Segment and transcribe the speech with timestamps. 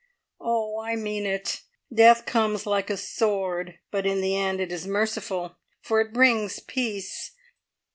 [0.39, 1.61] "Oh, I mean it.
[1.93, 6.59] Death comes like a sword, but in the end it is merciful, for it brings
[6.59, 7.33] peace.